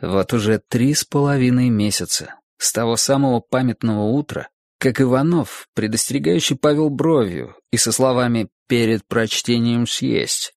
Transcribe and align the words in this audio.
Вот 0.00 0.32
уже 0.32 0.58
три 0.58 0.94
с 0.94 1.04
половиной 1.04 1.70
месяца, 1.70 2.34
с 2.58 2.72
того 2.72 2.96
самого 2.96 3.40
памятного 3.40 4.04
утра, 4.04 4.48
как 4.78 5.00
Иванов, 5.00 5.68
предостерегающий 5.74 6.56
повел 6.56 6.90
бровью 6.90 7.56
и 7.70 7.76
со 7.76 7.92
словами 7.92 8.48
«перед 8.68 9.06
прочтением 9.06 9.86
съесть», 9.86 10.54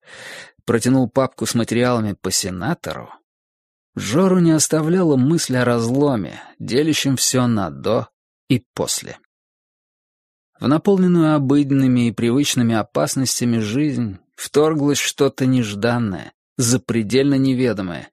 протянул 0.64 1.08
папку 1.08 1.46
с 1.46 1.54
материалами 1.54 2.12
по 2.12 2.30
сенатору, 2.30 3.10
Жору 3.96 4.38
не 4.38 4.52
оставляла 4.52 5.16
мысль 5.16 5.56
о 5.56 5.64
разломе, 5.64 6.40
делящем 6.58 7.16
все 7.16 7.46
на 7.46 7.70
«до» 7.70 8.08
и 8.48 8.64
«после». 8.72 9.18
В 10.60 10.68
наполненную 10.68 11.34
обыденными 11.34 12.08
и 12.08 12.12
привычными 12.12 12.74
опасностями 12.74 13.58
жизнь 13.58 14.18
вторглось 14.36 14.98
что-то 14.98 15.46
нежданное, 15.46 16.32
запредельно 16.56 17.34
неведомое, 17.34 18.10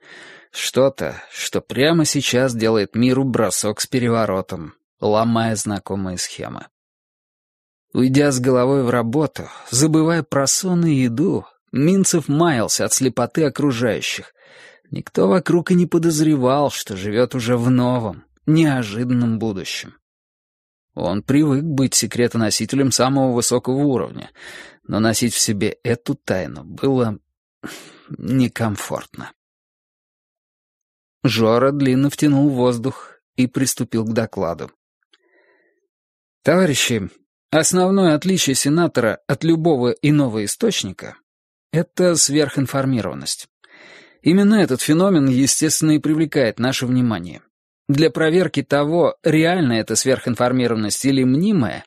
что-то, 0.51 1.21
что 1.31 1.61
прямо 1.61 2.05
сейчас 2.05 2.55
делает 2.55 2.95
миру 2.95 3.23
бросок 3.23 3.81
с 3.81 3.87
переворотом, 3.87 4.73
ломая 4.99 5.55
знакомые 5.55 6.17
схемы. 6.17 6.67
Уйдя 7.93 8.31
с 8.31 8.39
головой 8.39 8.83
в 8.83 8.89
работу, 8.89 9.49
забывая 9.69 10.23
про 10.23 10.45
сон 10.47 10.85
и 10.85 10.93
еду, 10.93 11.45
Минцев 11.71 12.27
маялся 12.27 12.85
от 12.85 12.93
слепоты 12.93 13.43
окружающих. 13.43 14.33
Никто 14.89 15.27
вокруг 15.27 15.71
и 15.71 15.75
не 15.75 15.85
подозревал, 15.85 16.69
что 16.69 16.95
живет 16.95 17.35
уже 17.35 17.57
в 17.57 17.69
новом, 17.69 18.23
неожиданном 18.45 19.37
будущем. 19.39 19.95
Он 20.93 21.21
привык 21.21 21.63
быть 21.63 21.93
секретоносителем 21.93 22.91
самого 22.91 23.33
высокого 23.33 23.75
уровня, 23.75 24.31
но 24.87 24.99
носить 24.99 25.33
в 25.33 25.39
себе 25.39 25.77
эту 25.83 26.15
тайну 26.15 26.63
было 26.63 27.19
некомфортно. 28.09 29.31
Жора 31.27 31.71
длинно 31.71 32.09
втянул 32.09 32.49
воздух 32.49 33.19
и 33.35 33.47
приступил 33.47 34.05
к 34.05 34.13
докладу. 34.13 34.71
«Товарищи, 36.43 37.09
основное 37.51 38.15
отличие 38.15 38.55
сенатора 38.55 39.19
от 39.27 39.43
любого 39.43 39.91
иного 40.01 40.45
источника— 40.45 41.17
это 41.71 42.15
сверхинформированность. 42.15 43.47
Именно 44.21 44.55
этот 44.55 44.81
феномен, 44.81 45.27
естественно, 45.27 45.91
и 45.91 45.99
привлекает 45.99 46.59
наше 46.59 46.85
внимание. 46.85 47.41
Для 47.87 48.09
проверки 48.09 48.63
того, 48.63 49.15
реально 49.23 49.73
это 49.73 49.95
сверхинформированность 49.95 51.05
или 51.05 51.23
мнимая, 51.23 51.85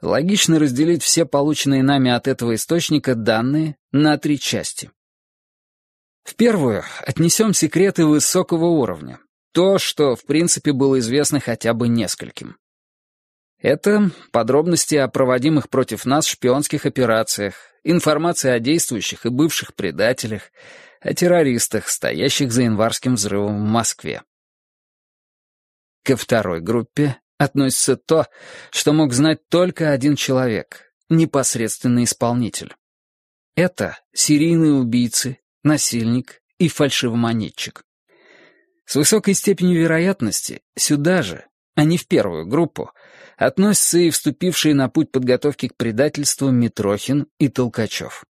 логично 0.00 0.58
разделить 0.58 1.02
все 1.02 1.24
полученные 1.24 1.82
нами 1.82 2.10
от 2.10 2.28
этого 2.28 2.54
источника 2.54 3.14
данные 3.14 3.76
на 3.92 4.16
три 4.18 4.38
части. 4.38 4.90
В 6.30 6.36
первую 6.36 6.84
отнесем 7.00 7.52
секреты 7.52 8.06
высокого 8.06 8.66
уровня. 8.66 9.18
То, 9.52 9.78
что, 9.78 10.14
в 10.14 10.24
принципе, 10.24 10.72
было 10.72 11.00
известно 11.00 11.40
хотя 11.40 11.74
бы 11.74 11.88
нескольким. 11.88 12.56
Это 13.58 14.12
подробности 14.30 14.94
о 14.94 15.08
проводимых 15.08 15.68
против 15.68 16.04
нас 16.04 16.26
шпионских 16.26 16.86
операциях, 16.86 17.56
информация 17.82 18.54
о 18.54 18.60
действующих 18.60 19.26
и 19.26 19.28
бывших 19.28 19.74
предателях, 19.74 20.52
о 21.00 21.14
террористах, 21.14 21.88
стоящих 21.88 22.52
за 22.52 22.62
январским 22.62 23.16
взрывом 23.16 23.66
в 23.66 23.68
Москве. 23.68 24.22
Ко 26.04 26.16
второй 26.16 26.60
группе 26.60 27.16
относится 27.38 27.96
то, 27.96 28.28
что 28.70 28.92
мог 28.92 29.14
знать 29.14 29.48
только 29.48 29.90
один 29.90 30.14
человек, 30.14 30.92
непосредственный 31.08 32.04
исполнитель. 32.04 32.76
Это 33.56 33.98
серийные 34.12 34.74
убийцы, 34.74 35.40
насильник 35.62 36.40
и 36.58 36.68
фальшивомонетчик. 36.68 37.84
С 38.84 38.96
высокой 38.96 39.34
степенью 39.34 39.80
вероятности 39.80 40.62
сюда 40.76 41.22
же, 41.22 41.46
а 41.76 41.84
не 41.84 41.96
в 41.96 42.06
первую 42.06 42.46
группу, 42.46 42.90
относятся 43.36 43.98
и 43.98 44.10
вступившие 44.10 44.74
на 44.74 44.88
путь 44.88 45.12
подготовки 45.12 45.68
к 45.68 45.76
предательству 45.76 46.50
Митрохин 46.50 47.26
и 47.38 47.48
Толкачев. 47.48 48.24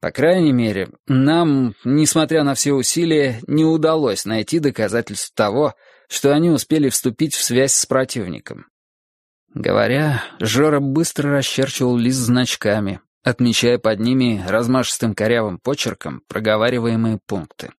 По 0.00 0.10
крайней 0.10 0.52
мере, 0.52 0.90
нам, 1.06 1.74
несмотря 1.84 2.44
на 2.44 2.54
все 2.54 2.72
усилия, 2.72 3.40
не 3.46 3.64
удалось 3.64 4.24
найти 4.24 4.58
доказательств 4.58 5.34
того, 5.34 5.74
что 6.08 6.32
они 6.32 6.50
успели 6.50 6.88
вступить 6.88 7.34
в 7.34 7.42
связь 7.42 7.74
с 7.74 7.86
противником. 7.86 8.66
Говоря, 9.52 10.22
Жора 10.38 10.80
быстро 10.80 11.32
расчерчивал 11.32 11.96
лист 11.96 12.18
значками, 12.18 13.00
отмечая 13.26 13.78
под 13.78 13.98
ними 13.98 14.44
размашистым 14.46 15.12
корявым 15.12 15.58
почерком 15.58 16.22
проговариваемые 16.28 17.18
пункты. 17.26 17.72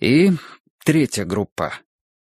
И 0.00 0.30
третья 0.82 1.26
группа. 1.26 1.74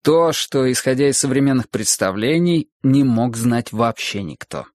То, 0.04 0.34
что, 0.34 0.70
исходя 0.72 1.08
из 1.10 1.20
современных 1.20 1.70
представлений, 1.70 2.72
не 2.82 3.04
мог 3.04 3.38
знать 3.38 3.72
вообще 3.72 4.24
никто. 4.24 4.66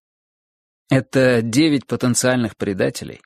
Это 0.88 1.42
девять 1.42 1.84
потенциальных 1.84 2.56
предателей, 2.56 3.22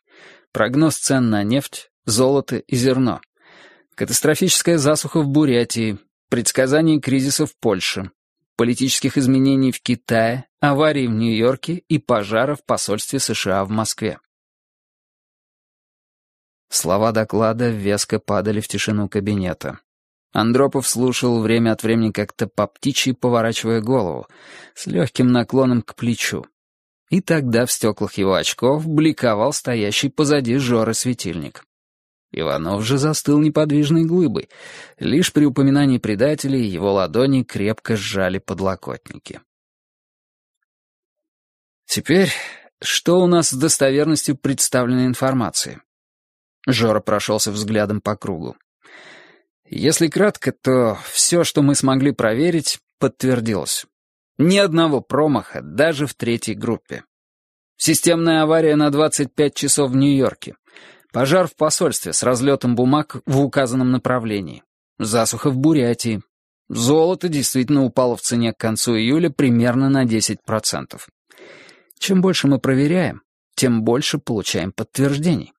прогноз 0.51 0.97
цен 0.97 1.29
на 1.29 1.43
нефть, 1.43 1.91
золото 2.07 2.57
и 2.57 2.75
зерно, 2.75 3.21
катастрофическая 3.97 4.79
засуха 4.79 5.21
в 5.21 5.29
Бурятии, 5.29 5.99
предсказание 6.31 7.01
кризиса 7.03 7.45
в 7.45 7.55
Польше, 7.59 8.13
политических 8.61 9.17
изменений 9.17 9.73
в 9.73 9.81
Китае, 9.81 10.45
аварии 10.61 11.07
в 11.07 11.13
Нью-Йорке 11.13 11.83
и 11.89 11.97
пожара 11.97 12.57
в 12.57 12.63
посольстве 12.63 13.19
США 13.19 13.65
в 13.65 13.71
Москве. 13.71 14.19
Слова 16.69 17.13
доклада 17.13 17.71
веско 17.71 18.19
падали 18.19 18.61
в 18.61 18.69
тишину 18.69 19.09
кабинета. 19.09 19.81
Андропов 20.35 20.87
слушал 20.87 21.41
время 21.41 21.73
от 21.73 21.83
времени 21.83 22.13
как-то 22.13 22.49
по 22.49 22.67
птичьи, 22.67 23.15
поворачивая 23.15 23.81
голову, 23.81 24.27
с 24.75 24.87
легким 24.87 25.33
наклоном 25.33 25.81
к 25.81 25.95
плечу. 25.95 26.45
И 27.09 27.23
тогда 27.23 27.65
в 27.65 27.73
стеклах 27.73 28.13
его 28.19 28.35
очков 28.35 28.87
бликовал 28.87 29.55
стоящий 29.55 30.11
позади 30.11 30.57
Жоры 30.57 30.93
светильник. 30.93 31.65
Иванов 32.33 32.85
же 32.85 32.99
застыл 32.99 33.41
неподвижной 33.41 34.05
глыбой. 34.05 34.49
Лишь 34.99 35.33
при 35.33 35.45
упоминании 35.45 35.99
предателей 35.99 36.65
его 36.65 36.93
ладони 36.93 37.43
крепко 37.43 37.97
сжали 37.97 38.39
подлокотники. 38.39 39.41
Теперь, 41.87 42.31
что 42.81 43.21
у 43.21 43.27
нас 43.27 43.51
с 43.51 43.55
достоверностью 43.55 44.37
представленной 44.37 45.07
информации? 45.07 45.83
Жора 46.67 47.01
прошелся 47.01 47.51
взглядом 47.51 48.01
по 48.01 48.17
кругу. 48.17 48.57
Если 49.65 50.09
кратко, 50.09 50.53
то 50.53 50.99
все, 51.11 51.43
что 51.43 51.63
мы 51.63 51.75
смогли 51.75 52.13
проверить, 52.13 52.79
подтвердилось. 52.99 53.87
Ни 54.39 54.59
одного 54.59 55.01
промаха, 55.01 55.63
даже 55.63 56.07
в 56.07 56.15
третьей 56.15 56.55
группе. 56.55 57.05
Системная 57.77 58.43
авария 58.43 58.77
на 58.77 58.91
25 58.91 59.55
часов 59.55 59.91
в 59.91 59.97
Нью-Йорке. 59.97 60.57
Пожар 61.13 61.49
в 61.49 61.57
посольстве 61.57 62.13
с 62.13 62.23
разлетом 62.23 62.77
бумаг 62.77 63.17
в 63.27 63.41
указанном 63.41 63.91
направлении. 63.91 64.63
Засуха 64.99 65.51
в 65.51 65.57
Бурятии. 65.57 66.23
Золото 66.69 67.29
действительно 67.29 67.85
упало 67.85 68.17
в 68.17 68.23
цене 68.23 68.53
к 68.53 68.59
концу 68.59 68.97
июля 68.97 69.31
примерно 69.31 69.89
на 69.89 70.05
10%. 70.05 71.01
Чем 71.99 72.21
больше 72.23 72.47
мы 72.47 72.61
проверяем, 72.61 73.23
тем 73.57 73.83
больше 73.83 74.19
получаем 74.19 74.73
подтверждений. 74.73 75.53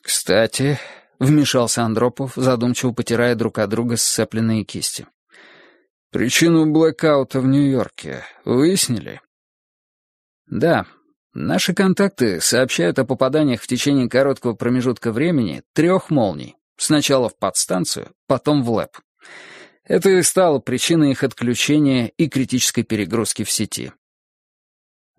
«Кстати»,— 0.00 0.78
вмешался 1.18 1.82
Андропов, 1.82 2.34
задумчиво 2.36 2.92
потирая 2.92 3.34
друг 3.34 3.58
от 3.58 3.68
друга 3.70 3.96
сцепленные 3.96 4.64
кисти. 4.64 5.08
«Причину 6.12 6.70
блэкаута 6.70 7.40
в 7.40 7.46
Нью-Йорке 7.46 8.22
выяснили?» 8.44 9.20
«Да, 10.46 10.86
Наши 11.38 11.74
контакты 11.74 12.40
сообщают 12.40 12.98
о 12.98 13.04
попаданиях 13.04 13.60
в 13.60 13.66
течение 13.66 14.08
короткого 14.08 14.54
промежутка 14.54 15.12
времени 15.12 15.62
трех 15.74 16.08
молний. 16.08 16.56
Сначала 16.78 17.28
в 17.28 17.36
подстанцию, 17.36 18.12
потом 18.26 18.62
в 18.62 18.70
ЛЭП. 18.70 18.96
Это 19.84 20.08
и 20.08 20.22
стало 20.22 20.60
причиной 20.60 21.10
их 21.10 21.22
отключения 21.22 22.06
и 22.06 22.30
критической 22.30 22.84
перегрузки 22.84 23.44
в 23.44 23.50
сети. 23.50 23.92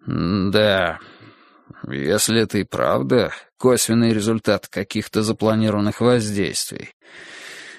«Да, 0.07 0.97
если 1.87 2.41
это 2.41 2.57
и 2.57 2.63
правда 2.63 3.31
косвенный 3.59 4.11
результат 4.11 4.67
каких-то 4.67 5.21
запланированных 5.21 6.01
воздействий, 6.01 6.95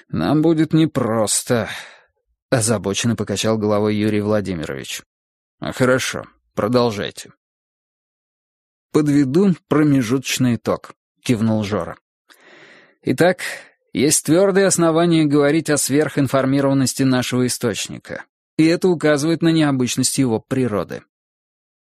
нам 0.07 0.41
будет 0.41 0.71
непросто»,— 0.71 1.67
озабоченно 2.49 3.17
покачал 3.17 3.57
головой 3.57 3.97
Юрий 3.97 4.21
Владимирович. 4.21 5.01
«А 5.59 5.73
хорошо, 5.73 6.23
продолжайте». 6.55 7.31
«Подведу 8.91 9.55
промежуточный 9.67 10.55
итог»,— 10.55 10.93
кивнул 11.23 11.63
Жора. 11.63 11.97
«Итак, 13.03 13.41
есть 13.93 14.25
твердые 14.25 14.65
основания 14.65 15.25
говорить 15.25 15.69
о 15.69 15.77
сверхинформированности 15.77 17.03
нашего 17.03 17.45
источника, 17.47 18.25
и 18.57 18.65
это 18.65 18.87
указывает 18.89 19.41
на 19.41 19.49
необычность 19.49 20.17
его 20.17 20.39
природы. 20.39 21.03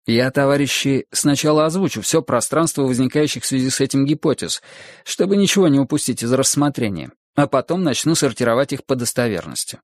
Я, 0.06 0.30
товарищи, 0.30 1.06
сначала 1.10 1.66
озвучу 1.66 2.00
все 2.00 2.22
пространство 2.22 2.82
возникающих 2.82 3.42
в 3.42 3.46
связи 3.46 3.70
с 3.70 3.80
этим 3.80 4.04
гипотез, 4.04 4.62
чтобы 5.04 5.36
ничего 5.36 5.66
не 5.66 5.80
упустить 5.80 6.22
из 6.22 6.32
рассмотрения, 6.32 7.10
а 7.34 7.48
потом 7.48 7.82
начну 7.82 8.14
сортировать 8.14 8.72
их 8.72 8.84
по 8.84 8.94
достоверности. 8.94 9.80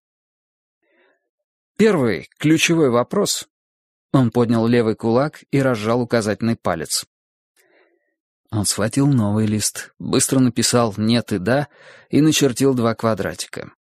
Первый, 1.76 2.28
ключевой 2.38 2.90
вопрос. 2.90 3.48
Он 4.12 4.30
поднял 4.30 4.66
левый 4.66 4.94
кулак 4.94 5.44
и 5.50 5.60
разжал 5.60 6.02
указательный 6.02 6.56
палец. 6.56 7.06
Он 8.50 8.66
схватил 8.66 9.06
новый 9.06 9.46
лист, 9.46 9.94
быстро 9.98 10.38
написал 10.38 10.92
«нет» 10.98 11.32
и 11.32 11.38
«да» 11.38 11.68
и 12.10 12.20
начертил 12.20 12.74
два 12.74 12.94
квадратика. 12.94 13.72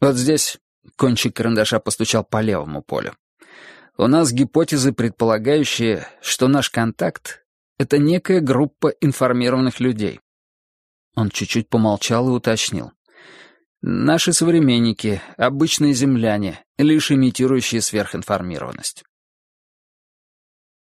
Вот 0.00 0.16
здесь 0.16 0.58
кончик 0.96 1.34
карандаша 1.34 1.80
постучал 1.80 2.22
по 2.22 2.42
левому 2.42 2.82
полю. 2.82 3.16
У 3.96 4.06
нас 4.08 4.30
гипотезы, 4.30 4.92
предполагающие, 4.92 6.06
что 6.20 6.48
наш 6.48 6.68
контакт— 6.68 7.46
это 7.78 7.96
некая 7.96 8.40
группа 8.40 8.88
информированных 9.00 9.80
людей. 9.80 10.20
Он 11.14 11.30
чуть-чуть 11.30 11.70
помолчал 11.70 12.28
и 12.28 12.32
уточнил. 12.32 12.92
Наши 13.88 14.32
современники, 14.32 15.22
обычные 15.36 15.94
земляне, 15.94 16.64
лишь 16.76 17.12
имитирующие 17.12 17.80
сверхинформированность. 17.80 19.04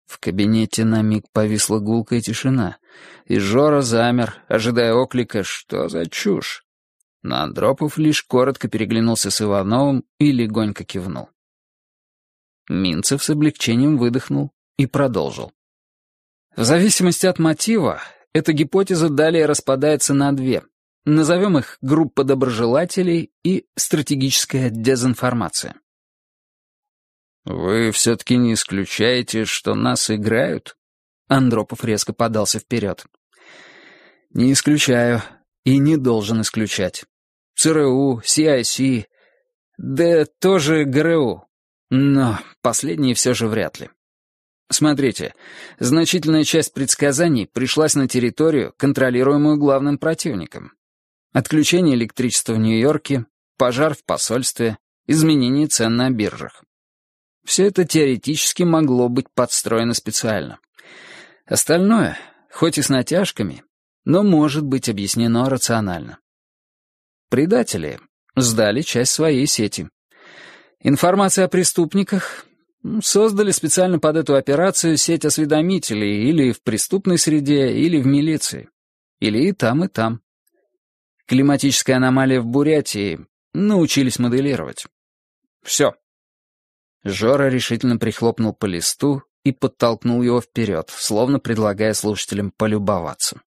В 0.06 0.18
кабинете 0.20 0.86
на 0.86 1.02
миг 1.02 1.26
повисла 1.34 1.80
гулкая 1.80 2.22
тишина, 2.22 2.78
и 3.26 3.40
Жора 3.40 3.82
замер, 3.82 4.36
ожидая 4.48 4.94
оклика 4.94 5.44
«Что 5.44 5.90
за 5.90 6.06
чушь?». 6.06 6.64
Но 7.24 7.42
Андропов 7.42 7.98
лишь 7.98 8.24
коротко 8.24 8.70
переглянулся 8.70 9.32
с 9.32 9.42
Ивановым 9.42 10.06
и 10.18 10.32
легонько 10.32 10.86
кивнул. 10.86 11.28
Минцев 12.70 13.22
с 13.22 13.30
облегчением 13.30 13.98
выдохнул 13.98 14.54
и 14.78 14.86
продолжил. 14.86 15.52
В 16.56 16.64
зависимости 16.64 17.26
от 17.26 17.38
мотива, 17.38 18.02
эта 18.32 18.54
гипотеза 18.54 19.10
далее 19.10 19.46
распадается 19.46 20.14
на 20.14 20.32
две. 20.32 20.64
Назовем 21.08 21.58
их 21.58 21.78
группа 21.80 22.26
доброжелателей 22.26 23.32
и 23.42 23.66
стратегическая 23.78 24.70
дезинформация. 24.70 25.76
«Вы 27.46 27.92
все-таки 27.92 28.36
не 28.36 28.56
исключаете, 28.56 29.46
что 29.46 29.74
нас 29.74 30.12
играют?» 30.12 30.76
Андропов 31.30 31.86
резко 31.86 32.12
подался 32.12 32.60
вперед. 32.60 33.06
«Не 34.32 34.52
исключаю 34.52 35.22
и 35.64 35.78
не 35.78 35.96
должен 35.96 36.42
исключать. 36.42 37.06
ЦРУ, 37.56 38.20
CIC, 38.26 39.06
да 39.78 40.26
тоже 40.26 40.84
ГРУ. 40.84 41.48
Но 41.90 42.38
последние 42.62 43.16
все 43.16 43.34
же 43.34 43.48
вряд 43.48 43.80
ли. 43.80 43.90
Смотрите, 44.70 45.34
значительная 45.80 46.44
часть 46.44 46.74
предсказаний 46.74 47.48
пришлась 47.48 47.96
на 47.96 48.10
территорию, 48.10 48.74
контролируемую 48.76 49.56
главным 49.56 49.98
противником. 49.98 50.74
Отключение 51.38 51.94
электричества 51.94 52.54
в 52.54 52.58
Нью-Йорке, 52.58 53.28
пожар 53.60 53.94
в 53.94 54.04
посольстве, 54.04 54.80
изменение 55.06 55.68
цен 55.68 55.96
на 55.96 56.10
биржах. 56.10 56.64
Все 57.46 57.68
это 57.68 57.86
теоретически 57.86 58.64
могло 58.64 59.08
быть 59.08 59.28
подстроено 59.36 59.94
специально. 59.94 60.58
Остальное, 61.46 62.18
хоть 62.52 62.80
и 62.80 62.82
с 62.82 62.90
натяжками, 62.90 63.64
но 64.04 64.24
может 64.24 64.66
быть 64.66 64.90
объяснено 64.90 65.48
рационально. 65.48 66.18
Предатели 67.30 68.00
сдали 68.36 68.82
часть 68.82 69.12
своей 69.12 69.46
сети. 69.46 69.92
Информация 70.80 71.46
о 71.46 71.50
преступниках 71.50 72.48
создали 73.04 73.52
специально 73.52 74.00
под 74.00 74.16
эту 74.16 74.34
операцию 74.34 74.98
сеть 74.98 75.24
осведомителей 75.24 76.32
или 76.32 76.52
в 76.52 76.64
преступной 76.64 77.20
среде, 77.20 77.74
или 77.74 78.02
в 78.02 78.08
милиции. 78.08 78.70
Или 79.20 79.50
и 79.50 79.52
там, 79.52 79.84
и 79.84 79.88
там. 79.88 80.24
Климатическая 81.28 81.98
аномалия 81.98 82.40
в 82.40 82.46
Бурятии 82.46 83.26
научились 83.54 84.18
моделировать. 84.18 84.86
Все. 85.62 85.94
Жора 87.04 87.50
решительно 87.50 87.98
прихлопнул 87.98 88.54
по 88.54 88.66
листу 88.66 89.24
и 89.44 89.52
подтолкнул 89.52 90.22
его 90.22 90.40
вперед, 90.40 90.90
словно 90.90 91.40
предлагая 91.40 91.94
слушателям 91.94 92.52
полюбоваться. 92.52 93.42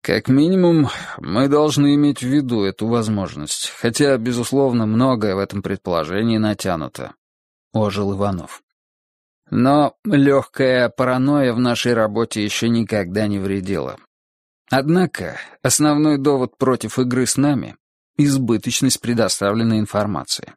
Как 0.00 0.28
минимум, 0.28 0.88
мы 1.18 1.48
должны 1.48 1.94
иметь 1.94 2.20
в 2.20 2.26
виду 2.26 2.62
эту 2.62 2.86
возможность, 2.88 3.70
хотя, 3.70 4.16
безусловно, 4.18 4.86
многое 4.86 5.34
в 5.36 5.38
этом 5.38 5.62
предположении 5.62 6.38
натянуто. 6.38 7.14
Ожил 7.72 8.14
Иванов. 8.14 8.62
Но 9.50 9.96
легкая 10.04 10.88
паранойя 10.88 11.52
в 11.52 11.60
нашей 11.60 11.94
работе 11.94 12.42
еще 12.42 12.68
никогда 12.68 13.28
не 13.28 13.38
вредила. 13.38 13.98
Однако 14.70 15.38
основной 15.62 16.18
довод 16.18 16.58
против 16.58 16.98
игры 16.98 17.26
с 17.26 17.36
нами— 17.36 17.76
избыточность 18.16 19.00
предоставленной 19.00 19.78
информации. 19.78 20.54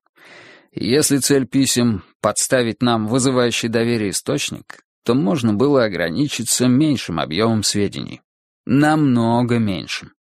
Если 0.71 1.17
цель 1.17 1.45
писем— 1.45 2.03
подставить 2.21 2.81
нам 2.81 3.07
вызывающий 3.07 3.69
доверие 3.69 4.11
источник, 4.11 4.83
то 5.03 5.13
можно 5.13 5.53
было 5.53 5.85
ограничиться 5.85 6.67
меньшим 6.67 7.19
объемом 7.19 7.63
сведений. 7.63 8.21
Намного 8.65 9.57
меньшим. 9.57 10.13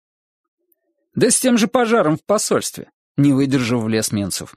Да 1.14 1.30
с 1.30 1.40
тем 1.40 1.56
же 1.56 1.66
пожаром 1.66 2.16
в 2.16 2.24
посольстве, 2.24 2.90
не 3.16 3.32
выдержав 3.32 3.88
лес 3.88 4.12
Менцев. 4.12 4.54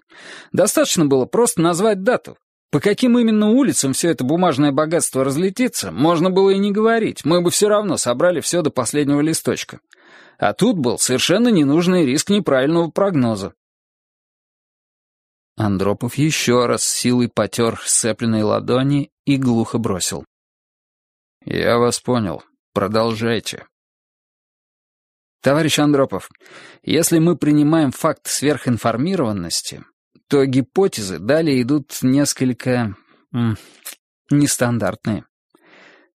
Достаточно 0.52 1.06
было 1.06 1.26
просто 1.26 1.62
назвать 1.62 2.04
дату. 2.04 2.38
По 2.72 2.80
каким 2.80 3.18
именно 3.18 3.50
улицам 3.50 3.94
все 3.94 4.12
это 4.12 4.24
бумажное 4.24 4.72
богатство 4.72 5.24
разлетится, 5.24 5.92
можно 5.92 6.30
было 6.30 6.52
и 6.52 6.60
не 6.60 6.72
говорить, 6.72 7.26
мы 7.26 7.42
бы 7.42 7.50
все 7.50 7.68
равно 7.68 7.98
собрали 7.98 8.42
все 8.42 8.62
до 8.62 8.70
последнего 8.70 9.22
листочка. 9.22 9.80
А 10.38 10.54
тут 10.54 10.78
был 10.78 11.00
совершенно 11.00 11.48
ненужный 11.50 12.06
риск 12.06 12.30
неправильного 12.30 12.92
прогноза. 12.92 13.54
Андропов 15.58 16.16
еще 16.16 16.68
раз 16.68 16.86
силой 16.86 17.28
потер 17.28 17.82
сцепленные 17.84 18.44
ладони 18.44 19.12
и 19.26 19.36
глухо 19.36 19.78
бросил. 19.78 20.24
«Я 21.44 21.78
вас 21.80 22.00
понял. 22.00 22.44
Продолжайте». 22.74 23.68
«Товарищ 25.42 25.80
Андропов, 25.80 26.30
если 26.84 27.20
мы 27.20 27.36
принимаем 27.36 27.92
факт 27.92 28.28
сверхинформированности, 28.28 29.84
то 30.30 30.46
гипотезы 30.46 31.20
далее 31.20 31.62
идут 31.62 31.98
несколько... 32.02 32.96
Нестандартные. 34.32 35.26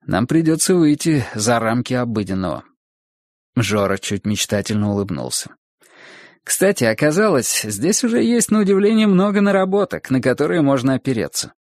Нам 0.07 0.27
придется 0.27 0.75
выйти 0.75 1.25
за 1.35 1.59
рамки 1.59 1.95
обыденного». 1.95 2.65
Жора 3.57 3.99
чуть 3.99 4.25
мечтательно 4.25 4.91
улыбнулся. 4.91 5.57
Кстати, 6.45 6.85
оказалось, 6.85 7.63
здесь 7.63 8.05
уже 8.05 8.23
есть, 8.23 8.51
на 8.51 8.61
удивление, 8.61 9.07
много 9.07 9.41
наработок, 9.41 10.11
на 10.11 10.21
которые 10.21 10.61
можно 10.61 10.95
опереться. 10.95 11.55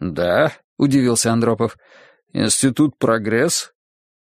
«Да»,— 0.00 0.52
удивился 0.78 1.32
Андропов,— 1.32 1.76
«институт 2.32 2.98
«Прогресс»?» 2.98 3.72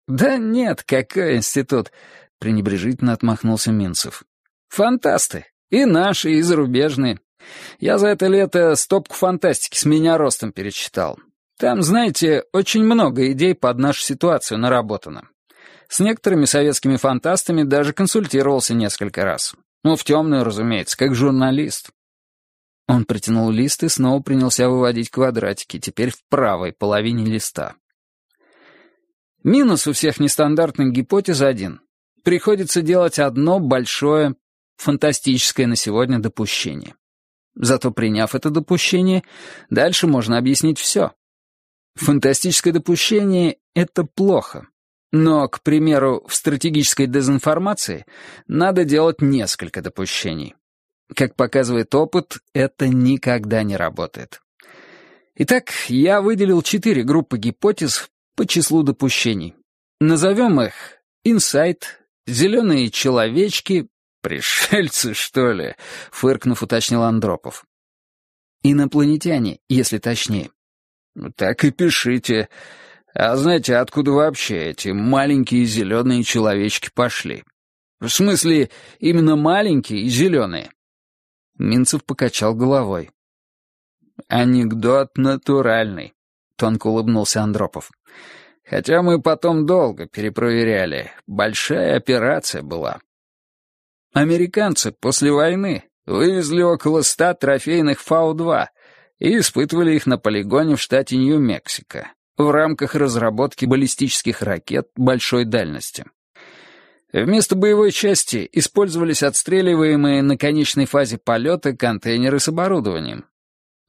«Да 0.07 0.37
нет, 0.37 0.83
какой 0.83 1.37
институт?»— 1.37 1.91
пренебрежительно 2.39 3.13
отмахнулся 3.13 3.71
Минцев. 3.71 4.23
«Фантасты. 4.69 5.45
И 5.69 5.85
наши, 5.85 6.31
и 6.31 6.41
зарубежные. 6.41 7.19
Я 7.79 7.97
за 7.97 8.07
это 8.07 8.27
лето 8.27 8.75
стопку 8.75 9.15
фантастики 9.15 9.77
с 9.77 9.85
меня 9.85 10.17
ростом 10.17 10.51
перечитал. 10.51 11.19
Там, 11.57 11.81
знаете, 11.81 12.43
очень 12.53 12.83
много 12.83 13.31
идей 13.31 13.53
под 13.53 13.79
нашу 13.79 14.01
ситуацию 14.01 14.57
наработано. 14.57 15.29
С 15.89 15.99
некоторыми 15.99 16.45
советскими 16.45 16.97
фантастами 16.97 17.63
даже 17.63 17.93
консультировался 17.93 18.73
несколько 18.73 19.25
раз. 19.25 19.55
Ну, 19.83 19.95
в 19.95 20.03
темную, 20.03 20.43
разумеется, 20.43 20.97
как 20.97 21.15
журналист. 21.15 21.89
Он 22.87 23.05
притянул 23.05 23.49
лист 23.49 23.83
и 23.83 23.89
снова 23.89 24.21
принялся 24.21 24.69
выводить 24.69 25.09
квадратики, 25.09 25.79
теперь 25.79 26.11
в 26.11 26.23
правой 26.29 26.73
половине 26.73 27.25
листа. 27.25 27.75
Минус 29.43 29.87
у 29.87 29.93
всех 29.93 30.19
нестандартных 30.19 30.91
гипотез 30.91 31.41
один. 31.41 31.81
Приходится 32.23 32.81
делать 32.81 33.19
одно 33.19 33.59
большое, 33.59 34.35
фантастическое 34.77 35.67
на 35.67 35.75
сегодня 35.75 36.19
допущение. 36.19 36.95
Зато 37.55 37.91
приняв 37.91 38.35
это 38.35 38.49
допущение, 38.49 39.23
дальше 39.69 40.07
можно 40.07 40.37
объяснить 40.37 40.79
все. 40.79 41.11
Фантастическое 41.95 42.71
допущение— 42.71 43.57
это 43.75 44.03
плохо, 44.03 44.67
но, 45.11 45.47
к 45.49 45.61
примеру, 45.61 46.23
в 46.27 46.35
стратегической 46.35 47.07
дезинформации 47.07 48.05
надо 48.47 48.85
делать 48.85 49.21
несколько 49.21 49.81
допущений. 49.81 50.55
Как 51.15 51.35
показывает 51.35 51.93
опыт, 51.95 52.37
это 52.53 52.87
никогда 52.87 53.63
не 53.63 53.75
работает. 53.75 54.41
Итак, 55.35 55.71
я 55.87 56.21
выделил 56.21 56.61
четыре 56.61 57.03
группы 57.03 57.37
гипотез 57.37 58.09
по 58.35 58.45
числу 58.45 58.83
допущений. 58.83 59.55
Назовем 59.99 60.61
их 60.61 60.73
«Инсайт», 61.23 61.99
«Зеленые 62.27 62.91
человечки», 62.91 63.87
«Пришельцы, 64.21 65.13
что 65.13 65.51
ли?»— 65.51 65.75
фыркнув, 66.11 66.61
уточнил 66.61 67.03
Андропов. 67.03 67.65
Инопланетяне, 68.61 69.59
если 69.69 69.99
точнее. 69.99 70.51
Так 71.35 71.63
и 71.63 71.71
пишите. 71.71 72.49
А 73.13 73.35
знаете, 73.37 73.77
откуда 73.77 74.11
вообще 74.11 74.69
эти 74.71 74.89
маленькие 74.89 75.65
зеленые 75.65 76.23
человечки 76.23 76.89
пошли? 76.93 77.43
В 77.99 78.09
смысле, 78.09 78.69
именно 78.99 79.35
маленькие 79.35 80.01
и 80.01 80.09
зеленые? 80.09 80.71
Минцев 81.57 82.03
покачал 82.05 82.53
головой. 82.53 83.11
«Анекдот 84.27 85.17
натуральный»,— 85.17 86.13
тонко 86.57 86.87
улыбнулся 86.87 87.41
Андропов. 87.41 87.89
«Хотя 88.65 89.01
мы 89.01 89.21
потом 89.21 89.65
долго 89.65 90.07
перепроверяли. 90.07 91.11
Большая 91.25 91.95
операция 91.95 92.61
была. 92.61 92.99
Американцы 94.13 94.91
после 94.91 95.31
войны 95.31 95.83
вывезли 96.05 96.61
около 96.61 97.01
ста 97.03 97.33
трофейных 97.33 98.01
Фау-2 98.01 98.65
и 99.19 99.37
испытывали 99.37 99.95
их 99.95 100.07
на 100.07 100.17
полигоне 100.17 100.75
в 100.75 100.81
штате 100.81 101.17
Нью-Мексико 101.17 102.11
в 102.37 102.49
рамках 102.51 102.95
разработки 102.95 103.65
баллистических 103.65 104.41
ракет 104.41 104.87
большой 104.95 105.45
дальности. 105.45 106.05
Вместо 107.11 107.55
боевой 107.55 107.91
части 107.91 108.47
использовались 108.51 109.23
отстреливаемые 109.23 110.21
на 110.21 110.37
конечной 110.37 110.85
фазе 110.85 111.17
полета 111.17 111.75
контейнеры 111.75 112.39
с 112.39 112.47
оборудованием. 112.47 113.25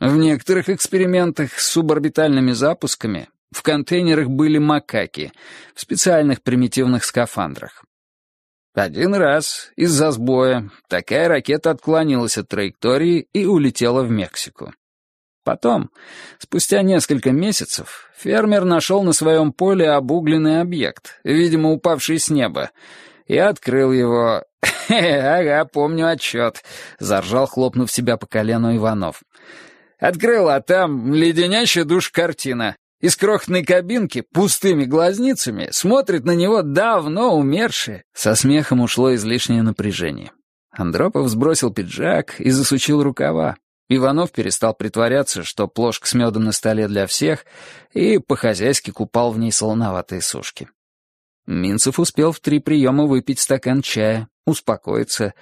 В 0.00 0.16
некоторых 0.16 0.70
экспериментах 0.70 1.58
с 1.58 1.68
суборбитальными 1.68 2.52
запусками 2.52 3.28
в 3.52 3.62
контейнерах 3.62 4.28
были 4.28 4.58
макаки 4.58 5.32
в 5.74 5.80
специальных 5.80 6.42
примитивных 6.42 7.04
скафандрах. 7.04 7.84
Один 8.74 9.14
раз 9.14 9.72
из-за 9.74 10.12
сбоя 10.12 10.70
такая 10.88 11.28
ракета 11.28 11.70
отклонилась 11.72 12.38
от 12.38 12.48
траектории 12.48 13.26
и 13.32 13.44
улетела 13.44 14.02
в 14.02 14.10
Мексику. 14.10 14.72
Потом, 15.42 15.90
спустя 16.38 16.82
несколько 16.82 17.32
месяцев, 17.32 18.10
фермер 18.16 18.64
нашел 18.64 19.02
на 19.02 19.12
своем 19.12 19.52
поле 19.52 19.90
обугленный 19.90 20.60
объект, 20.60 21.18
видимо, 21.24 21.70
упавший 21.70 22.20
с 22.20 22.30
неба, 22.30 22.70
и 23.26 23.36
открыл 23.36 23.90
его. 23.90 24.44
«Ага, 24.88 25.64
помню 25.64 26.08
отчет»,— 26.08 26.62
заржал, 27.00 27.46
хлопнув 27.46 27.90
себя 27.90 28.16
по 28.16 28.26
колену 28.26 28.76
Иванов. 28.76 29.22
«Открыл, 29.98 30.48
а 30.48 30.60
там 30.60 31.12
леденящая 31.14 31.84
душ 31.84 32.10
картина. 32.10 32.76
Из 33.00 33.16
крохотной 33.16 33.64
кабинки 33.64 34.20
пустыми 34.20 34.84
глазницами 34.84 35.68
смотрит 35.72 36.24
на 36.24 36.34
него 36.34 36.60
давно 36.62 37.34
умерший. 37.34 38.02
Со 38.12 38.34
смехом 38.34 38.80
ушло 38.80 39.14
излишнее 39.14 39.62
напряжение. 39.62 40.32
Андропов 40.70 41.28
сбросил 41.28 41.72
пиджак 41.72 42.38
и 42.40 42.50
засучил 42.50 43.02
рукава. 43.02 43.56
Иванов 43.88 44.32
перестал 44.32 44.74
притворяться, 44.74 45.42
что 45.42 45.66
плошка 45.66 46.06
с 46.06 46.14
медом 46.14 46.44
на 46.44 46.52
столе 46.52 46.88
для 46.88 47.06
всех, 47.06 47.44
и 47.92 48.18
по-хозяйски 48.18 48.90
купал 48.90 49.32
в 49.32 49.38
ней 49.38 49.50
солоноватые 49.50 50.20
сушки. 50.20 50.68
Минцев 51.46 51.98
успел 51.98 52.32
в 52.32 52.38
три 52.38 52.60
приема 52.60 53.06
выпить 53.06 53.40
стакан 53.40 53.82
чая, 53.82 54.28
успокоиться, 54.46 55.34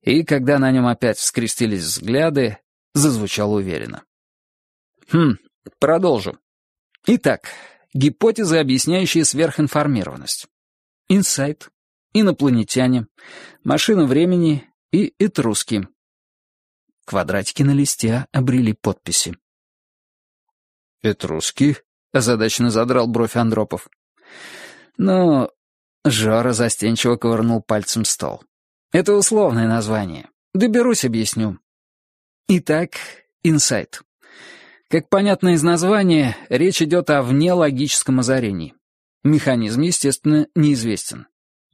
и, 0.00 0.24
когда 0.24 0.58
на 0.58 0.70
нем 0.70 0.86
опять 0.86 1.18
вскрестились 1.18 1.82
взгляды, 1.82 2.56
зазвучал 2.94 3.52
уверенно. 3.52 4.04
«Хм, 5.12 5.36
продолжу. 5.78 6.38
Итак, 7.06 7.48
гипотезы, 7.94 8.58
объясняющие 8.58 9.24
сверхинформированность. 9.24 10.46
Инсайт, 11.08 11.70
инопланетяне, 12.12 13.06
машина 13.64 14.04
времени 14.04 14.68
и 14.92 15.14
этруски. 15.18 15.88
Квадратики 17.06 17.62
на 17.62 17.72
листе 17.72 18.26
обрели 18.32 18.72
подписи. 18.72 19.36
«Этруски?»— 21.02 21.76
озадаченно 22.12 22.70
задрал 22.70 23.06
бровь 23.06 23.36
Андропов. 23.36 23.88
«Ну...»— 24.96 25.50
Жора 26.04 26.52
застенчиво 26.52 27.16
ковырнул 27.16 27.62
пальцем 27.62 28.04
стол. 28.04 28.44
«Это 28.92 29.14
условное 29.14 29.66
название. 29.66 30.28
Доберусь, 30.52 31.04
объясню. 31.04 31.58
Итак, 32.48 32.96
инсайт. 33.42 34.02
Как 34.90 35.08
понятно 35.08 35.50
из 35.50 35.62
названия, 35.62 36.36
речь 36.48 36.82
идет 36.82 37.10
о 37.10 37.22
внелогическом 37.22 38.18
озарении. 38.18 38.74
Механизм, 39.22 39.82
естественно, 39.82 40.48
неизвестен. 40.56 41.28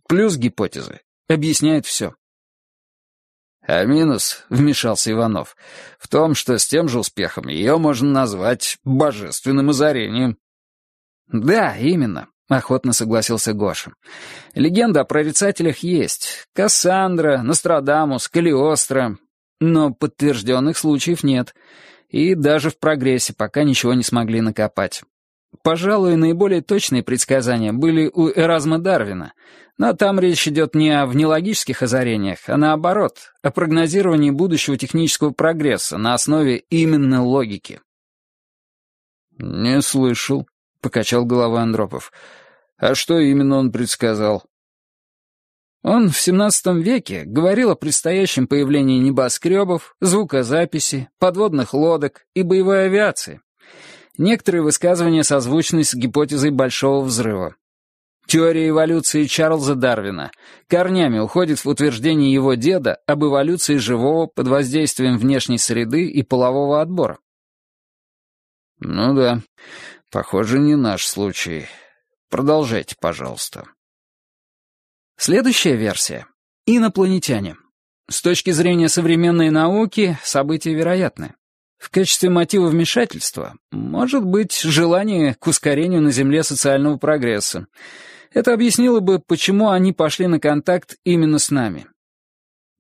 Плюс 0.06 0.36
гипотезы. 0.36 1.00
Объясняет 1.26 1.86
все. 1.86 2.14
А 3.62 3.82
минус,— 3.84 4.44
вмешался 4.50 5.12
Иванов,— 5.12 5.56
в 5.98 6.08
том, 6.08 6.34
что 6.34 6.58
с 6.58 6.66
тем 6.66 6.88
же 6.88 6.98
успехом 6.98 7.48
ее 7.48 7.78
можно 7.78 8.10
назвать 8.10 8.76
божественным 8.84 9.70
озарением. 9.70 10.36
Да, 11.26 11.74
именно,— 11.74 12.28
охотно 12.48 12.92
согласился 12.92 13.54
Гоша. 13.54 13.94
Легенда 14.54 15.00
о 15.00 15.04
прорицателях 15.04 15.78
есть. 15.78 16.46
Кассандра, 16.54 17.38
Нострадамус, 17.38 18.28
Калиостро. 18.28 19.16
Но 19.58 19.94
подтвержденных 19.94 20.76
случаев 20.76 21.24
нет 21.24 21.54
и 22.08 22.34
даже 22.34 22.70
в 22.70 22.78
прогрессе 22.78 23.34
пока 23.34 23.62
ничего 23.62 23.94
не 23.94 24.02
смогли 24.02 24.40
накопать. 24.40 25.02
Пожалуй, 25.62 26.16
наиболее 26.16 26.62
точные 26.62 27.02
предсказания 27.02 27.72
были 27.72 28.10
у 28.12 28.28
Эразма 28.28 28.78
Дарвина, 28.78 29.32
но 29.78 29.92
там 29.92 30.20
речь 30.20 30.46
идет 30.48 30.74
не 30.74 30.90
о 30.90 31.06
внелогических 31.06 31.82
озарениях, 31.82 32.38
а 32.46 32.56
наоборот, 32.56 33.32
о 33.42 33.50
прогнозировании 33.50 34.30
будущего 34.30 34.76
технического 34.76 35.30
прогресса 35.30 35.98
на 35.98 36.14
основе 36.14 36.58
именно 36.70 37.24
логики. 37.24 37.80
«Не 39.38 39.82
слышал»,— 39.82 40.48
покачал 40.80 41.24
головой 41.24 41.62
Андропов. 41.62 42.12
«А 42.78 42.94
что 42.94 43.18
именно 43.18 43.56
он 43.56 43.70
предсказал?» 43.70 44.44
Он 45.86 46.10
в 46.10 46.16
XVII 46.16 46.80
веке 46.80 47.22
говорил 47.24 47.70
о 47.70 47.76
предстоящем 47.76 48.48
появлении 48.48 48.98
небоскребов, 48.98 49.94
звукозаписи, 50.00 51.08
подводных 51.20 51.74
лодок 51.74 52.26
и 52.34 52.42
боевой 52.42 52.86
авиации. 52.86 53.40
Некоторые 54.18 54.62
высказывания 54.62 55.22
созвучны 55.22 55.84
с 55.84 55.94
гипотезой 55.94 56.50
Большого 56.50 57.04
Взрыва. 57.04 57.54
Теория 58.26 58.70
эволюции 58.70 59.26
Чарльза 59.26 59.76
Дарвина 59.76 60.32
корнями 60.66 61.20
уходит 61.20 61.64
в 61.64 61.68
утверждение 61.68 62.32
его 62.32 62.54
деда 62.54 62.98
об 63.06 63.22
эволюции 63.22 63.76
живого 63.76 64.26
под 64.26 64.48
воздействием 64.48 65.18
внешней 65.18 65.58
среды 65.58 66.08
и 66.08 66.24
полового 66.24 66.80
отбора. 66.80 67.20
«Ну 68.80 69.14
да, 69.14 69.40
похоже, 70.10 70.58
не 70.58 70.74
наш 70.74 71.06
случай. 71.06 71.66
Продолжайте, 72.28 72.96
пожалуйста». 73.00 73.66
Следующая 75.18 75.76
версия— 75.76 76.26
инопланетяне. 76.66 77.56
С 78.08 78.20
точки 78.20 78.50
зрения 78.50 78.90
современной 78.90 79.48
науки 79.48 80.18
события 80.22 80.74
вероятны. 80.74 81.34
В 81.78 81.90
качестве 81.90 82.28
мотива 82.28 82.68
вмешательства 82.68 83.54
может 83.72 84.24
быть 84.24 84.54
желание 84.60 85.34
к 85.34 85.46
ускорению 85.46 86.02
на 86.02 86.10
Земле 86.10 86.42
социального 86.42 86.98
прогресса. 86.98 87.66
Это 88.32 88.52
объяснило 88.52 89.00
бы, 89.00 89.18
почему 89.18 89.70
они 89.70 89.94
пошли 89.94 90.26
на 90.26 90.38
контакт 90.38 90.96
именно 91.04 91.38
с 91.38 91.50
нами. 91.50 91.86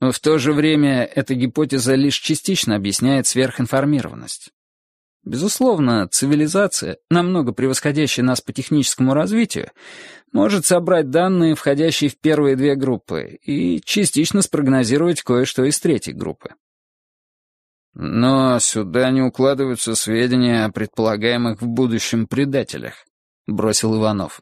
В 0.00 0.18
то 0.20 0.36
же 0.36 0.52
время 0.52 1.04
эта 1.04 1.34
гипотеза 1.34 1.94
лишь 1.94 2.18
частично 2.18 2.76
объясняет 2.76 3.26
сверхинформированность. 3.26 4.50
Безусловно, 5.26 6.06
цивилизация, 6.08 6.98
намного 7.10 7.52
превосходящая 7.52 8.24
нас 8.24 8.40
по 8.40 8.52
техническому 8.52 9.12
развитию, 9.12 9.72
может 10.32 10.64
собрать 10.64 11.10
данные, 11.10 11.56
входящие 11.56 12.10
в 12.10 12.16
первые 12.16 12.54
две 12.54 12.76
группы, 12.76 13.36
и 13.42 13.80
частично 13.84 14.40
спрогнозировать 14.40 15.22
кое-что 15.22 15.64
из 15.64 15.80
третьей 15.80 16.14
группы. 16.14 16.50
«Но 17.92 18.60
сюда 18.60 19.10
не 19.10 19.20
укладываются 19.20 19.96
сведения 19.96 20.64
о 20.64 20.70
предполагаемых 20.70 21.60
в 21.60 21.66
будущем 21.66 22.28
предателях»,— 22.28 23.04
бросил 23.48 23.96
Иванов. 23.96 24.40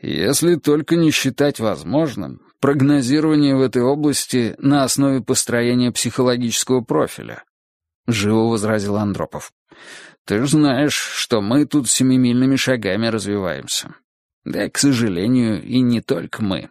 «Если 0.00 0.54
только 0.54 0.94
не 0.94 1.10
считать 1.10 1.58
возможным 1.58 2.40
прогнозирование 2.60 3.56
в 3.56 3.62
этой 3.62 3.82
области 3.82 4.54
на 4.58 4.84
основе 4.84 5.22
построения 5.22 5.90
психологического 5.90 6.82
профиля»,— 6.82 7.42
живо 8.06 8.48
возразил 8.48 8.96
Андропов. 8.96 9.52
«Ты 10.24 10.40
же 10.40 10.48
знаешь, 10.48 10.94
что 10.94 11.40
мы 11.40 11.66
тут 11.66 11.88
семимильными 11.88 12.56
шагами 12.56 13.08
развиваемся. 13.08 13.94
Да, 14.44 14.68
к 14.68 14.78
сожалению, 14.78 15.62
и 15.62 15.80
не 15.80 16.00
только 16.00 16.42
мы. 16.42 16.70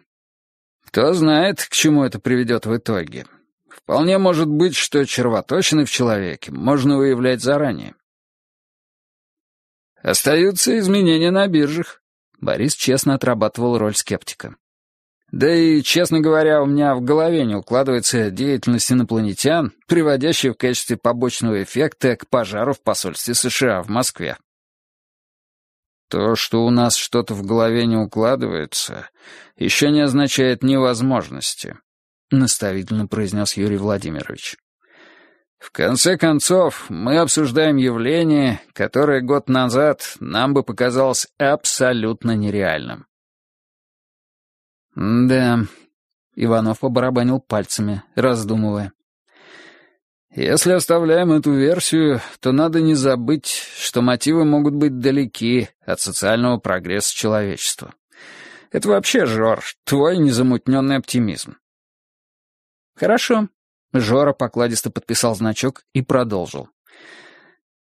Кто 0.86 1.12
знает, 1.12 1.64
к 1.64 1.70
чему 1.70 2.04
это 2.04 2.20
приведет 2.20 2.66
в 2.66 2.76
итоге. 2.76 3.26
Вполне 3.68 4.18
может 4.18 4.48
быть, 4.48 4.76
что 4.76 5.04
червоточины 5.04 5.84
в 5.84 5.90
человеке 5.90 6.52
можно 6.52 6.96
выявлять 6.96 7.42
заранее. 7.42 7.94
Остаются 10.02 10.78
изменения 10.78 11.30
на 11.30 11.48
биржах. 11.48 12.00
Борис 12.40 12.74
честно 12.74 13.14
отрабатывал 13.14 13.78
роль 13.78 13.94
скептика. 13.94 14.56
Да 15.34 15.52
и, 15.52 15.82
честно 15.82 16.20
говоря, 16.20 16.62
у 16.62 16.66
меня 16.66 16.94
в 16.94 17.00
голове 17.00 17.44
не 17.44 17.56
укладывается 17.56 18.30
деятельность 18.30 18.92
инопланетян, 18.92 19.72
приводящая 19.88 20.52
в 20.52 20.56
качестве 20.56 20.96
побочного 20.96 21.60
эффекта 21.64 22.14
к 22.14 22.28
пожару 22.28 22.72
в 22.72 22.80
посольстве 22.80 23.34
США 23.34 23.82
в 23.82 23.88
Москве. 23.88 24.36
То, 26.08 26.36
что 26.36 26.64
у 26.64 26.70
нас 26.70 26.94
что-то 26.94 27.34
в 27.34 27.44
голове 27.44 27.84
не 27.86 27.96
укладывается, 27.96 29.10
еще 29.56 29.90
не 29.90 30.02
означает 30.02 30.62
невозможности,— 30.62 31.78
наставительно 32.30 33.08
произнес 33.08 33.56
Юрий 33.56 33.78
Владимирович. 33.78 34.56
В 35.58 35.72
конце 35.72 36.16
концов, 36.16 36.88
мы 36.88 37.18
обсуждаем 37.18 37.76
явление, 37.76 38.60
которое 38.72 39.20
год 39.20 39.48
назад 39.48 40.14
нам 40.20 40.54
бы 40.54 40.62
показалось 40.62 41.26
абсолютно 41.38 42.36
нереальным. 42.36 43.06
«Да»,— 44.94 45.66
Иванов 46.36 46.80
побарабанил 46.80 47.40
пальцами, 47.40 48.02
раздумывая. 48.14 48.92
«Если 50.30 50.72
оставляем 50.72 51.32
эту 51.32 51.52
версию, 51.52 52.20
то 52.40 52.52
надо 52.52 52.80
не 52.80 52.94
забыть, 52.94 53.46
что 53.46 54.02
мотивы 54.02 54.44
могут 54.44 54.74
быть 54.74 54.98
далеки 54.98 55.68
от 55.84 56.00
социального 56.00 56.58
прогресса 56.58 57.14
человечества. 57.14 57.94
Это 58.72 58.88
вообще, 58.88 59.26
Жор, 59.26 59.62
твой 59.84 60.18
незамутненный 60.18 60.96
оптимизм». 60.96 61.56
«Хорошо»,— 62.96 63.48
Жора 63.92 64.32
покладисто 64.32 64.90
подписал 64.90 65.34
значок 65.34 65.82
и 65.92 66.02
продолжил. 66.02 66.68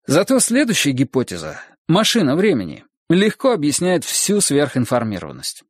«Зато 0.07 0.38
следующая 0.40 0.92
гипотеза— 0.92 1.61
машина 1.88 2.37
времени— 2.37 2.85
легко 3.09 3.52
объясняет 3.52 4.04
всю 4.04 4.40
сверхинформированность. 4.40 5.64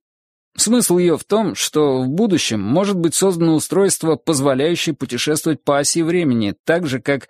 Смысл 0.56 0.98
ее 0.98 1.16
в 1.16 1.24
том, 1.24 1.54
что 1.54 2.02
в 2.02 2.08
будущем 2.08 2.60
может 2.60 2.96
быть 2.96 3.14
создано 3.14 3.54
устройство, 3.54 4.16
позволяющее 4.16 4.94
путешествовать 4.94 5.64
по 5.64 5.78
оси 5.78 6.02
времени, 6.02 6.54
так 6.64 6.86
же, 6.86 7.00
как... 7.00 7.28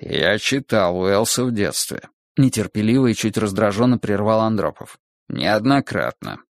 «Я 0.00 0.38
читал 0.38 0.98
Уэлса 0.98 1.44
в 1.44 1.52
детстве»,— 1.52 2.02
нетерпеливо 2.36 3.08
и 3.08 3.14
чуть 3.14 3.36
раздраженно 3.36 3.98
прервал 3.98 4.40
Андропов. 4.40 4.98
«Неоднократно». 5.28 6.40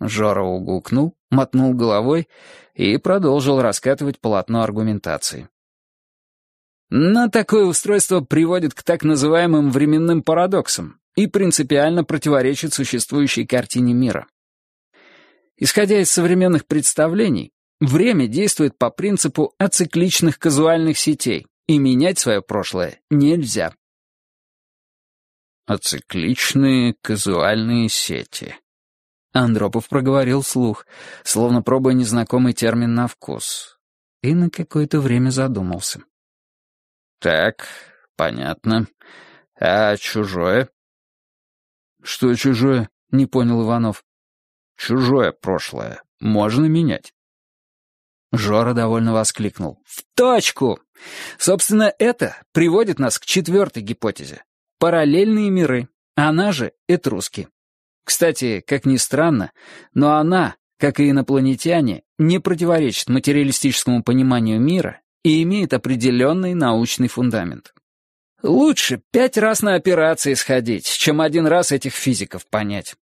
Жора 0.00 0.42
угукнул, 0.42 1.16
мотнул 1.30 1.74
головой 1.74 2.28
и 2.74 2.96
продолжил 2.96 3.60
раскатывать 3.60 4.20
полотно 4.20 4.62
аргументации. 4.62 5.48
Но 6.90 7.28
такое 7.28 7.66
устройство 7.66 8.20
приводит 8.20 8.74
к 8.74 8.82
так 8.82 9.04
называемым 9.04 9.70
временным 9.70 10.22
парадоксам 10.22 11.00
и 11.14 11.28
принципиально 11.28 12.02
противоречит 12.02 12.74
существующей 12.74 13.46
картине 13.46 13.94
мира. 13.94 14.26
Исходя 15.60 16.00
из 16.00 16.10
современных 16.10 16.66
представлений, 16.66 17.52
время 17.80 18.26
действует 18.26 18.78
по 18.78 18.90
принципу 18.90 19.54
ацикличных 19.58 20.38
казуальных 20.38 20.98
сетей, 20.98 21.46
и 21.66 21.78
менять 21.78 22.18
свое 22.18 22.40
прошлое 22.40 23.00
нельзя. 23.10 23.74
Ацикличные 25.66 26.96
казуальные 27.02 27.90
сети. 27.90 28.56
Андропов 29.32 29.88
проговорил 29.88 30.40
вслух, 30.40 30.86
словно 31.22 31.62
пробуя 31.62 31.92
незнакомый 31.92 32.54
термин 32.54 32.94
на 32.94 33.06
вкус, 33.06 33.78
и 34.22 34.34
на 34.34 34.50
какое-то 34.50 34.98
время 35.00 35.28
задумался. 35.28 36.02
«Так, 37.20 37.68
понятно. 38.16 38.88
А 39.60 39.96
чужое?» 39.98 40.70
«Что 42.02 42.34
чужое?»— 42.34 42.88
не 43.10 43.26
понял 43.26 43.62
Иванов. 43.62 44.02
Чужое 44.80 45.32
прошлое 45.32 46.02
можно 46.20 46.64
менять. 46.64 47.12
Жора 48.32 48.72
довольно 48.72 49.12
воскликнул. 49.12 49.82
«В 49.84 50.02
точку! 50.14 50.80
Собственно, 51.38 51.92
это 51.98 52.38
приводит 52.52 52.98
нас 52.98 53.18
к 53.18 53.26
четвертой 53.26 53.82
гипотезе. 53.82 54.42
Параллельные 54.78 55.50
миры, 55.50 55.88
она 56.14 56.52
же 56.52 56.72
этруски. 56.88 57.48
Кстати, 58.06 58.64
как 58.66 58.86
ни 58.86 58.96
странно, 58.96 59.52
но 59.92 60.14
она, 60.16 60.56
как 60.78 60.98
и 60.98 61.10
инопланетяне, 61.10 62.02
не 62.18 62.38
противоречит 62.38 63.10
материалистическому 63.10 64.02
пониманию 64.02 64.58
мира 64.60 65.02
и 65.22 65.42
имеет 65.42 65.74
определенный 65.74 66.54
научный 66.54 67.08
фундамент. 67.08 67.74
Лучше 68.42 69.02
пять 69.10 69.36
раз 69.36 69.60
на 69.60 69.74
операции 69.74 70.32
сходить, 70.32 70.86
чем 70.86 71.20
один 71.20 71.46
раз 71.46 71.70
этих 71.70 71.92
физиков 71.92 72.46
понять. 72.46 72.96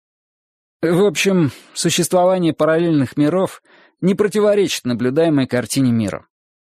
В 0.80 1.04
общем, 1.04 1.50
существование 1.74 2.52
параллельных 2.52 3.16
миров 3.16 3.62
не 4.00 4.14
противоречит 4.14 4.84
наблюдаемой 4.84 5.48
картине 5.48 5.90
мира. 5.90 6.26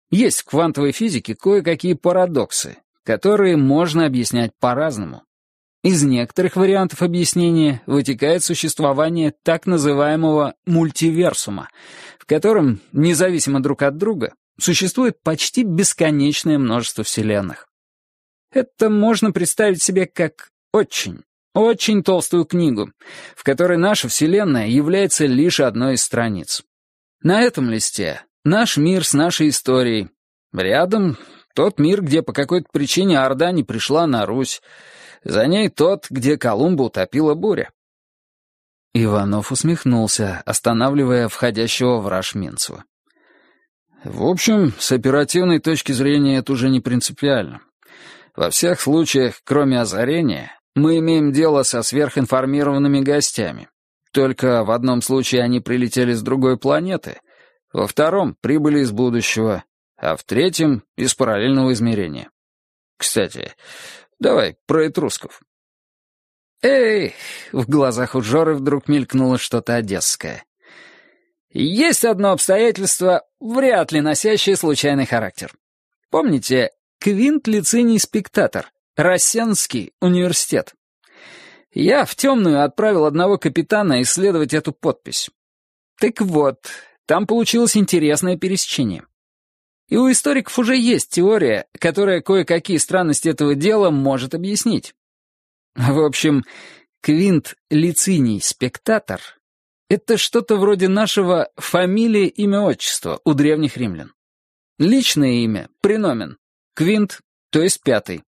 Есть 0.10 0.42
в 0.42 0.46
квантовой 0.46 0.92
физике 0.92 1.34
кое-какие 1.34 1.94
парадоксы, 1.94 2.78
которые 3.06 3.56
можно 3.56 4.06
объяснять 4.06 4.52
по-разному. 4.60 5.24
Из 5.84 6.04
некоторых 6.04 6.58
вариантов 6.58 7.02
объяснения 7.02 7.82
вытекает 7.88 8.44
существование 8.44 9.34
так 9.44 9.66
называемого 9.66 10.56
мультиверсума, 10.66 11.70
в 12.20 12.26
котором, 12.26 12.82
независимо 12.92 13.62
друг 13.62 13.82
от 13.82 13.98
друга, 13.98 14.34
существует 14.60 15.24
почти 15.24 15.64
бесконечное 15.64 16.60
множество 16.60 17.06
вселенных. 17.06 17.68
Это 18.52 18.90
можно 18.90 19.32
представить 19.32 19.82
себе 19.82 20.06
как 20.06 20.50
очень, 20.74 21.24
очень 21.54 22.04
толстую 22.04 22.46
книгу, 22.46 22.92
в 23.36 23.44
которой 23.44 23.78
наша 23.78 24.08
Вселенная 24.08 24.68
является 24.68 25.26
лишь 25.26 25.60
одной 25.60 25.96
из 25.96 26.04
страниц. 26.04 26.64
На 27.22 27.42
этом 27.42 27.70
листе 27.70 28.24
наш 28.44 28.78
мир 28.78 29.06
с 29.06 29.14
нашей 29.14 29.50
историей. 29.50 30.10
Рядом 30.54 31.18
тот 31.54 31.80
мир, 31.80 32.02
где 32.02 32.22
по 32.22 32.34
какой-то 32.34 32.68
причине 32.72 33.20
Орда 33.20 33.52
не 33.52 33.64
пришла 33.64 34.08
на 34.08 34.26
Русь. 34.26 34.62
За 35.24 35.46
ней 35.46 35.70
тот, 35.70 36.08
где 36.10 36.38
Колумба 36.38 36.84
утопила 36.84 37.36
буря. 37.36 37.72
Иванов 38.94 39.52
усмехнулся, 39.52 40.42
останавливая 40.46 41.30
входящего 41.30 41.98
в 41.98 42.08
раж. 42.08 42.34
В 44.04 44.26
общем, 44.26 44.74
с 44.80 44.92
оперативной 44.92 45.60
точки 45.60 45.92
зрения 45.92 46.38
это 46.38 46.54
уже 46.54 46.70
не 46.70 46.82
принципиально. 46.82 47.62
Во 48.36 48.50
всех 48.50 48.82
случаях, 48.82 49.36
кроме 49.44 49.80
озарения, 49.80 50.52
мы 50.76 51.00
имеем 51.00 51.32
дело 51.32 51.64
со 51.64 51.84
сверхинформированными 51.84 53.02
гостями. 53.02 53.70
Только 54.12 54.64
в 54.64 54.72
одном 54.72 55.02
случае 55.02 55.44
они 55.44 55.60
прилетели 55.60 56.14
с 56.14 56.22
другой 56.22 56.58
планеты, 56.58 57.20
во 57.72 57.88
втором— 57.88 58.36
прибыли 58.42 58.80
из 58.80 58.92
будущего, 58.92 59.64
а 59.96 60.16
в 60.16 60.24
третьем— 60.24 60.84
из 60.98 61.16
параллельного 61.16 61.72
измерения. 61.74 62.30
Кстати, 62.98 63.54
давай 64.20 64.58
про 64.66 64.88
этрусков. 64.88 65.42
«Эй!»— 66.62 67.16
в 67.52 67.68
глазах 67.68 68.16
у 68.16 68.22
Жоры 68.22 68.54
вдруг 68.54 68.88
мелькнуло 68.88 69.38
что-то 69.38 69.76
одесское. 69.76 70.44
«Есть 71.50 72.06
одно 72.06 72.32
обстоятельство, 72.32 73.24
вряд 73.40 73.92
ли 73.92 74.02
носящее 74.02 74.56
случайный 74.56 75.06
характер. 75.06 75.54
Помните, 76.10 76.72
Квинт 77.00 77.48
Лициний 77.48 78.00
Спектатор, 78.00 78.72
Рассенский 78.98 79.94
университет. 80.02 80.74
Я 81.74 82.04
в 82.04 82.16
темную 82.16 82.64
отправил 82.64 83.06
одного 83.06 83.38
капитана 83.38 84.02
исследовать 84.02 84.54
эту 84.54 84.74
подпись. 84.74 85.30
Так 85.98 86.20
вот, 86.20 86.60
там 87.06 87.26
получилось 87.26 87.78
интересное 87.78 88.36
пересечение. 88.36 89.06
И 89.88 89.96
у 89.96 90.12
историков 90.12 90.58
уже 90.60 90.76
есть 90.76 91.10
теория, 91.10 91.68
которая 91.80 92.22
кое-какие 92.22 92.78
странности 92.78 93.30
этого 93.30 93.56
дела 93.56 93.92
может 93.92 94.36
объяснить. 94.36 94.94
В 95.76 96.04
общем, 96.04 96.44
Квинт 97.02 97.56
Лициний 97.70 98.42
Спектатор— 98.42 99.22
это 99.90 100.18
что-то 100.18 100.58
вроде 100.58 100.90
нашего 100.90 101.50
фамилия, 101.56 102.28
имя, 102.28 102.60
отчество 102.60 103.22
у 103.24 103.34
древних 103.34 103.78
римлян. 103.78 104.14
Личное 104.78 105.44
имя— 105.44 105.70
преномен. 105.82 106.38
Квинт, 106.74 107.22
то 107.52 107.62
есть 107.62 107.82
пятый 107.82 108.24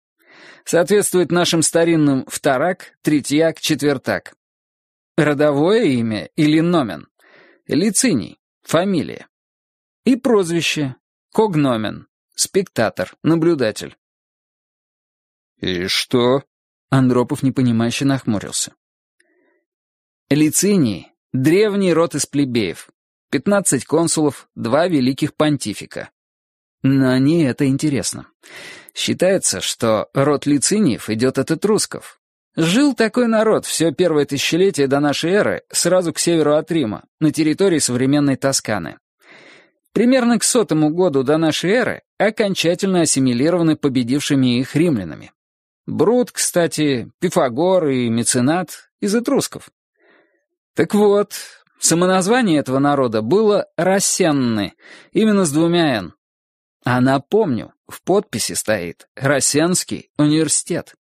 соответствует 0.64 1.30
нашим 1.30 1.62
старинным 1.62 2.24
вторак, 2.26 2.96
третьяк, 3.02 3.60
четвертак. 3.60 4.34
Родовое 5.16 5.84
имя 5.84 6.30
или 6.36 6.60
номен. 6.60 7.08
Лициний, 7.66 8.38
фамилия. 8.62 9.28
И 10.04 10.16
прозвище. 10.16 10.96
Когномен. 11.32 12.06
Спектатор, 12.34 13.14
наблюдатель. 13.22 13.96
«И 15.60 15.86
что?» 15.86 16.42
Андропов 16.90 17.42
непонимающе 17.42 18.04
нахмурился. 18.04 18.74
Лициний— 20.30 21.12
древний 21.32 21.92
род 21.92 22.14
из 22.14 22.26
плебеев. 22.26 22.90
Пятнадцать 23.30 23.84
консулов, 23.84 24.48
два 24.54 24.88
великих 24.88 25.34
понтифика. 25.34 26.10
Но 26.84 27.16
не 27.16 27.44
это 27.44 27.66
интересно. 27.66 28.26
Считается, 28.94 29.62
что 29.62 30.08
род 30.12 30.44
лициниев 30.44 31.08
идет 31.08 31.38
от 31.38 31.50
этрусков. 31.50 32.20
Жил 32.56 32.94
такой 32.94 33.26
народ 33.26 33.64
все 33.64 33.90
первое 33.90 34.26
тысячелетие 34.26 34.86
до 34.86 35.00
нашей 35.00 35.32
эры 35.32 35.62
сразу 35.72 36.12
к 36.12 36.18
северу 36.18 36.54
от 36.54 36.70
Рима, 36.70 37.04
на 37.20 37.32
территории 37.32 37.78
современной 37.78 38.36
Тосканы. 38.36 38.98
Примерно 39.92 40.38
к 40.38 40.44
сотому 40.44 40.90
году 40.90 41.22
до 41.22 41.38
нашей 41.38 41.70
эры 41.70 42.02
окончательно 42.18 43.00
ассимилированы 43.00 43.76
победившими 43.76 44.60
их 44.60 44.76
римлянами. 44.76 45.32
Брут, 45.86 46.32
кстати, 46.32 47.10
Пифагор 47.18 47.88
и 47.88 48.10
Меценат 48.10 48.90
из 49.00 49.14
этрусков. 49.14 49.70
Так 50.74 50.94
вот, 50.94 51.32
самоназвание 51.78 52.58
этого 52.58 52.78
народа 52.78 53.22
было 53.22 53.68
«Рассенны», 53.76 54.74
именно 55.12 55.46
с 55.46 55.50
двумя 55.50 55.96
«н». 55.96 56.14
А 56.84 57.00
напомню, 57.00 57.72
в 57.88 58.02
подписи 58.02 58.52
стоит 58.52 59.08
«Рассенский 59.16 60.10
университет». 60.18 60.94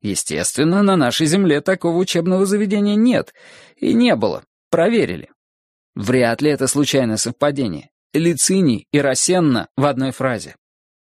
Естественно, 0.00 0.82
на 0.82 0.96
нашей 0.96 1.26
земле 1.26 1.60
такого 1.60 1.96
учебного 1.96 2.46
заведения 2.46 2.96
нет, 2.96 3.34
и 3.76 3.94
не 3.94 4.16
было, 4.16 4.44
проверили. 4.70 5.30
Вряд 5.94 6.40
ли 6.40 6.50
это 6.50 6.66
случайное 6.66 7.16
совпадение. 7.16 7.90
Лициний 8.12 8.86
и 8.92 8.98
Рассенна 8.98 9.68
в 9.76 9.84
одной 9.84 10.10
фразе. 10.10 10.56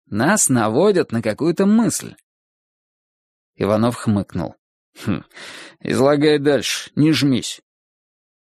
Нас 0.07 0.49
наводят 0.49 1.11
на 1.11 1.21
какую-то 1.21 1.65
мысль. 1.65 2.15
Иванов 3.55 3.95
хмыкнул. 3.95 4.55
«Хм, 5.03 5.23
излагай 5.81 6.39
дальше, 6.39 6.91
не 6.95 7.11
жмись». 7.11 7.61